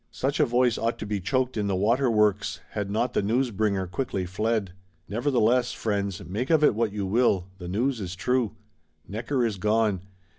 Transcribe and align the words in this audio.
Such 0.09 0.39
a 0.39 0.47
voice 0.47 0.79
ought 0.79 0.97
to 0.97 1.05
be 1.05 1.19
choked 1.21 1.57
in 1.57 1.67
the 1.67 1.75
water 1.75 2.09
works;—had 2.09 2.89
not 2.89 3.13
the 3.13 3.21
news 3.21 3.51
bringer 3.51 3.85
quickly 3.85 4.25
fled. 4.25 4.71
Nevertheless, 5.07 5.73
friends, 5.73 6.25
make 6.25 6.49
of 6.49 6.63
it 6.63 6.73
what 6.73 6.91
you 6.91 7.05
will, 7.05 7.45
the 7.59 7.67
news 7.67 8.01
is 8.01 8.15
true. 8.15 8.55
Necker 9.07 9.45
is 9.45 9.57
gone. 9.59 10.01